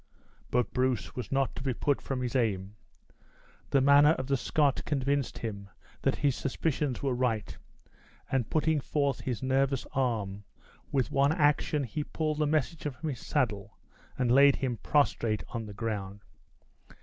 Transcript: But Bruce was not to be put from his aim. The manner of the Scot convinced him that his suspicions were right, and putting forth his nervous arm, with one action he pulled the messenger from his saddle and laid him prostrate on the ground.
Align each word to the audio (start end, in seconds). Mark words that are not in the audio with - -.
But 0.49 0.73
Bruce 0.73 1.15
was 1.15 1.31
not 1.31 1.55
to 1.55 1.61
be 1.61 1.75
put 1.75 2.01
from 2.01 2.23
his 2.23 2.35
aim. 2.35 2.75
The 3.69 3.81
manner 3.81 4.13
of 4.13 4.25
the 4.25 4.35
Scot 4.35 4.83
convinced 4.83 5.37
him 5.37 5.69
that 6.01 6.15
his 6.25 6.35
suspicions 6.35 7.03
were 7.03 7.13
right, 7.13 7.55
and 8.31 8.49
putting 8.49 8.79
forth 8.79 9.19
his 9.19 9.43
nervous 9.43 9.85
arm, 9.93 10.43
with 10.91 11.11
one 11.11 11.31
action 11.31 11.83
he 11.83 12.03
pulled 12.03 12.39
the 12.39 12.47
messenger 12.47 12.89
from 12.89 13.09
his 13.09 13.19
saddle 13.23 13.77
and 14.17 14.31
laid 14.31 14.55
him 14.55 14.77
prostrate 14.77 15.43
on 15.49 15.67
the 15.67 15.71
ground. 15.75 16.21